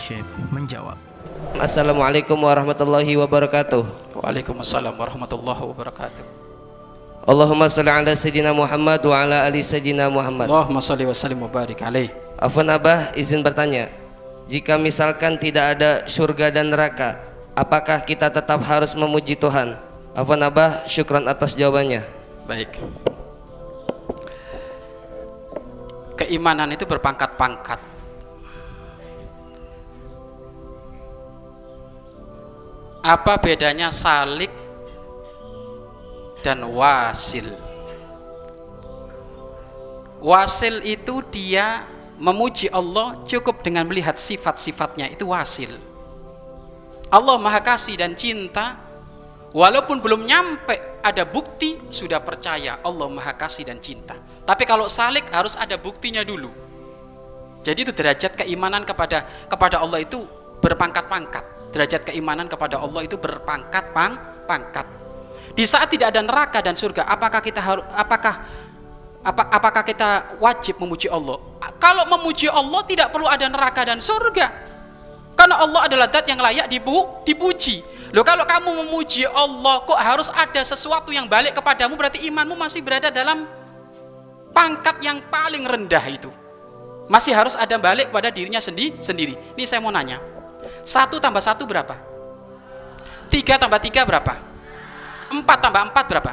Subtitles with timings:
[0.00, 0.96] Syekh menjawab.
[1.60, 3.84] Assalamualaikum warahmatullahi wabarakatuh.
[4.16, 6.24] Waalaikumsalam warahmatullahi wabarakatuh.
[7.28, 10.48] Allahumma salli ala sayyidina Muhammad wa ala ali sayyidina Muhammad.
[10.48, 12.08] Allahumma salli wa sallim wa barik alaih.
[12.40, 13.92] Afwan Abah, izin bertanya.
[14.48, 17.20] Jika misalkan tidak ada surga dan neraka,
[17.52, 19.76] apakah kita tetap harus memuji Tuhan?
[20.16, 22.00] Afwan Abah, syukran atas jawabannya.
[22.48, 22.72] Baik.
[26.16, 27.99] Keimanan itu berpangkat-pangkat.
[33.00, 34.52] Apa bedanya salik
[36.44, 37.48] dan wasil?
[40.20, 41.88] Wasil itu dia
[42.20, 45.72] memuji Allah cukup dengan melihat sifat-sifatnya itu wasil.
[47.08, 48.76] Allah Maha Kasih dan cinta
[49.56, 54.20] walaupun belum nyampe ada bukti sudah percaya Allah Maha Kasih dan cinta.
[54.44, 56.52] Tapi kalau salik harus ada buktinya dulu.
[57.64, 60.20] Jadi itu derajat keimanan kepada kepada Allah itu
[60.60, 61.49] berpangkat-pangkat.
[61.70, 64.86] Derajat keimanan kepada Allah itu berpangkat-pangkat.
[65.54, 68.34] Di saat tidak ada neraka dan surga, apakah kita harus apakah
[69.20, 71.36] apa, apakah kita wajib memuji Allah?
[71.76, 74.70] Kalau memuji Allah tidak perlu ada neraka dan surga.
[75.36, 77.80] Karena Allah adalah zat yang layak dipu, dipuji.
[78.10, 82.82] Loh kalau kamu memuji Allah kok harus ada sesuatu yang balik kepadamu berarti imanmu masih
[82.82, 83.46] berada dalam
[84.50, 86.30] pangkat yang paling rendah itu.
[87.10, 89.34] Masih harus ada balik pada dirinya sendi, sendiri.
[89.58, 90.29] Ini saya mau nanya.
[90.82, 91.96] Satu tambah satu berapa?
[93.30, 94.34] Tiga tambah tiga berapa?
[95.30, 96.32] Empat tambah empat berapa?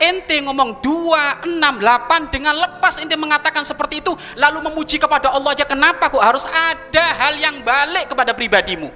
[0.00, 5.52] ente ngomong 2, 6, 8 dengan lepas ente mengatakan seperti itu lalu memuji kepada Allah
[5.52, 8.88] aja kenapa kok harus ada hal yang balik kepada pribadimu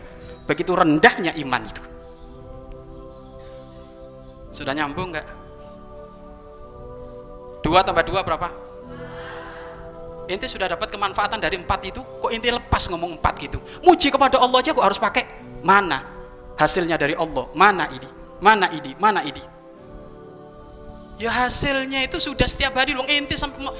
[0.49, 1.84] begitu rendahnya iman itu
[4.55, 5.27] sudah nyambung nggak?
[7.66, 8.49] 2 tambah 2 berapa?
[10.31, 13.59] Ente sudah dapat kemanfaatan dari empat itu kok ente lepas ngomong empat gitu?
[13.85, 15.25] Muji kepada Allah aja kok harus pakai
[15.61, 16.01] mana?
[16.55, 18.09] Hasilnya dari Allah mana ini?
[18.39, 18.93] Mana ini?
[18.97, 19.43] Mana ini?
[21.19, 23.71] Ya hasilnya itu sudah setiap hari long ente sampai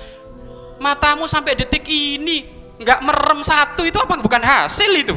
[0.79, 2.47] matamu sampai detik ini
[2.79, 4.19] nggak merem satu itu apa?
[4.19, 5.17] Bukan hasil itu.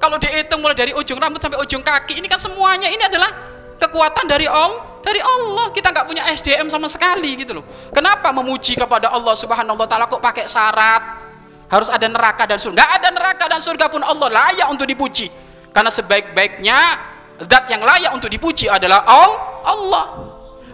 [0.00, 3.28] Kalau dihitung mulai dari ujung rambut sampai ujung kaki ini kan semuanya ini adalah
[3.76, 7.64] kekuatan dari Allah dari Allah kita nggak punya SDM sama sekali gitu loh.
[7.90, 11.02] Kenapa memuji kepada Allah subhanahu wa ta'ala kok pakai syarat?
[11.70, 12.76] Harus ada neraka dan surga.
[12.76, 15.30] Nggak ada neraka dan surga pun Allah layak untuk dipuji.
[15.70, 16.78] Karena sebaik-baiknya
[17.46, 20.06] zat yang layak untuk dipuji adalah Allah.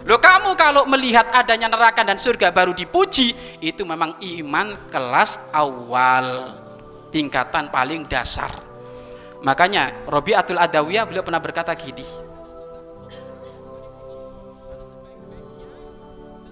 [0.07, 6.55] Loh kamu kalau melihat adanya neraka dan surga baru dipuji, itu memang iman kelas awal,
[7.11, 8.49] tingkatan paling dasar.
[9.43, 12.26] Makanya Robi'atul Adawiyah beliau pernah berkata gini.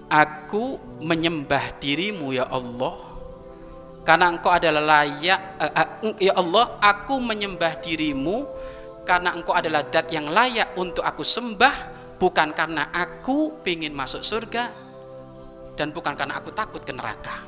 [0.06, 3.06] Aku menyembah dirimu ya Allah
[4.06, 8.46] karena engkau adalah layak uh, uh, ya Allah aku menyembah dirimu
[9.02, 11.74] karena engkau adalah dat yang layak untuk aku sembah
[12.22, 14.70] bukan karena aku ingin masuk surga
[15.74, 17.44] dan bukan karena aku takut ke neraka.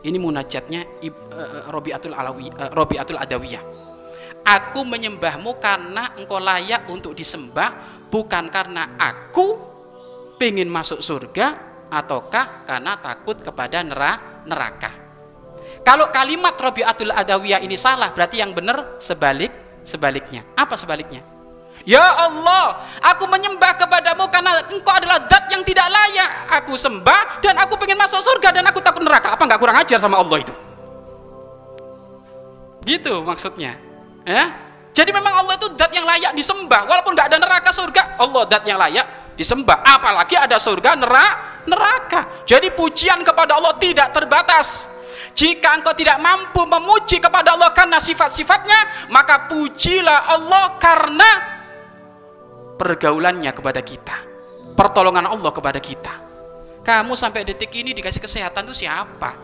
[0.00, 3.62] Ini munajatnya uh, Robiatul uh, Adawiyah.
[4.40, 7.76] Aku menyembahmu karena engkau layak untuk disembah,
[8.08, 9.60] bukan karena aku
[10.40, 13.82] ingin masuk surga ataukah karena takut kepada
[14.46, 14.90] neraka.
[15.82, 20.46] Kalau kalimat Robiatul Adawiyah ini salah, berarti yang benar sebalik sebaliknya.
[20.54, 21.24] Apa sebaliknya?
[21.88, 26.30] Ya Allah, aku menyembah kepadamu karena engkau adalah dat yang tidak layak.
[26.60, 29.32] Aku sembah dan aku ingin masuk surga dan aku takut neraka.
[29.32, 30.52] Apa nggak kurang ajar sama Allah itu?
[32.84, 33.80] Gitu maksudnya.
[34.28, 34.52] Ya?
[34.92, 36.84] Jadi memang Allah itu dat yang layak disembah.
[36.84, 39.80] Walaupun nggak ada neraka surga, Allah dat yang layak disembah.
[39.80, 41.59] Apalagi ada surga neraka.
[41.66, 42.44] Neraka.
[42.48, 44.88] Jadi pujian kepada Allah tidak terbatas.
[45.34, 51.60] Jika engkau tidak mampu memuji kepada Allah karena sifat-sifatnya, maka pujilah Allah karena
[52.80, 54.16] pergaulannya kepada kita
[54.72, 56.14] pertolongan Allah kepada kita
[56.80, 59.36] kamu sampai detik ini dikasih kesehatan itu siapa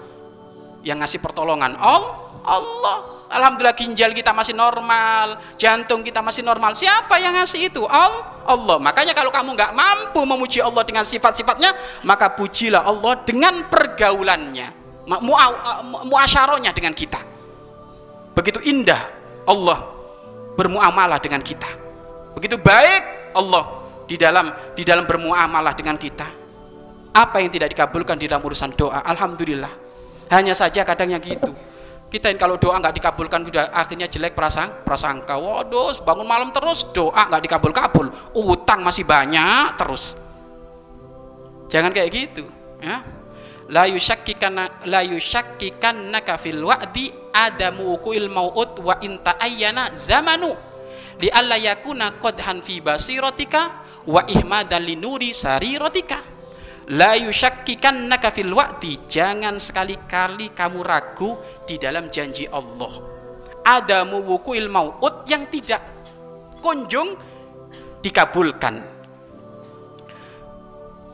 [0.80, 6.78] yang ngasih pertolongan Allah Allah Alhamdulillah ginjal kita masih normal jantung kita masih normal.
[6.78, 7.82] Siapa yang ngasih itu?
[7.90, 8.78] Allah.
[8.78, 11.74] Makanya kalau kamu nggak mampu memuji Allah dengan sifat-sifatnya
[12.06, 14.70] maka pujilah Allah dengan pergaulannya
[16.06, 17.18] muasyarohnya dengan kita.
[18.38, 19.02] Begitu indah
[19.46, 19.90] Allah
[20.54, 21.68] bermuamalah dengan kita.
[22.38, 23.64] Begitu baik Allah
[24.06, 26.26] di dalam di dalam bermuamalah dengan kita.
[27.10, 29.02] Apa yang tidak dikabulkan di dalam urusan doa?
[29.02, 29.72] Alhamdulillah.
[30.30, 31.54] Hanya saja kadang yang gitu
[32.06, 35.34] kita kalau doa nggak dikabulkan sudah akhirnya jelek prasang prasangka.
[35.34, 40.14] Waduh bangun malam terus doa nggak dikabul kabul utang masih banyak terus.
[41.66, 42.46] Jangan kayak gitu
[42.78, 43.02] ya.
[43.66, 50.54] La yushakkikanna la yushakkikannaka fil wa'di adamu wuqu'il mau'ud wa inta ayyana zamanu.
[51.18, 56.22] Li alla yakuna qadhan fi basiratika wa ihmadan linuri sariratika
[56.94, 61.34] la yushakkikannaka fil wa'di jangan sekali-kali kamu ragu
[61.66, 63.02] di dalam janji Allah
[63.66, 65.82] adamu wuqu'il mau'ud yang tidak
[66.62, 67.18] kunjung
[68.06, 68.96] dikabulkan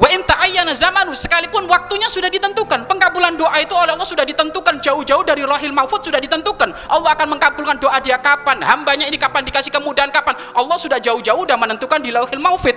[0.02, 2.90] Wa in ta'ayyana zamanu sekalipun waktunya sudah ditentukan.
[2.90, 6.74] Pengkabulan doa itu oleh Allah sudah ditentukan jauh-jauh dari rahil mahfud sudah ditentukan.
[6.90, 10.34] Allah akan mengkabulkan doa dia kapan, hambanya ini kapan dikasih kemudahan kapan.
[10.58, 12.74] Allah sudah jauh-jauh sudah menentukan di lauhil mahfud.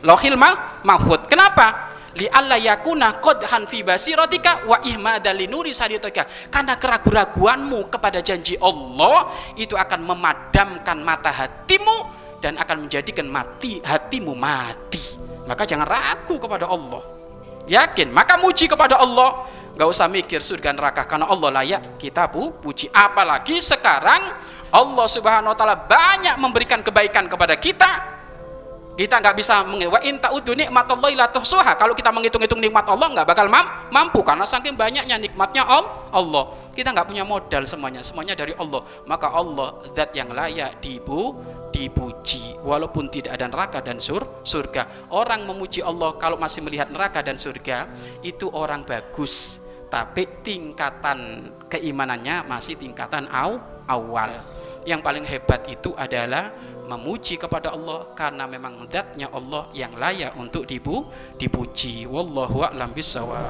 [0.00, 0.40] Lauhil
[0.88, 1.28] mahfud.
[1.28, 1.87] Kenapa?
[2.18, 5.70] Li alla yakuna qadhan fi basiratika wa ihmadan li nuri
[6.50, 11.96] karena keraguan-raguanmu kepada janji Allah itu akan memadamkan mata hatimu
[12.42, 14.98] dan akan menjadikan mati hatimu mati.
[15.46, 17.00] Maka jangan ragu kepada Allah.
[17.68, 18.10] Yakin?
[18.10, 19.46] Maka muji kepada Allah.
[19.78, 22.00] Nggak usah mikir surga neraka karena Allah layak.
[22.00, 22.90] Kita pu puji.
[22.92, 24.34] Apalagi sekarang
[24.68, 28.17] Allah subhanahu wa ta'ala banyak memberikan kebaikan kepada kita
[28.98, 31.78] kita nggak bisa wa in ta'udu nikmatallahi la tuhsuha.
[31.78, 33.46] Kalau kita menghitung-hitung nikmat Allah nggak bakal
[33.94, 35.62] mampu karena saking banyaknya nikmatnya
[36.10, 36.50] Allah.
[36.74, 38.82] Kita nggak punya modal semuanya semuanya dari Allah.
[39.06, 41.38] Maka Allah zat yang layak dibu
[41.70, 42.58] dipuji.
[42.58, 45.14] Walaupun tidak ada neraka dan sur surga.
[45.14, 47.86] Orang memuji Allah kalau masih melihat neraka dan surga
[48.26, 49.62] itu orang bagus.
[49.86, 54.42] Tapi tingkatan keimanannya masih tingkatan aw, awal.
[54.82, 56.50] Yang paling hebat itu adalah
[56.88, 61.04] memuji kepada Allah karena memang zatnya Allah yang layak untuk dipu,
[61.36, 62.08] dipuji.
[62.08, 63.44] Wallahu a'lam bisawab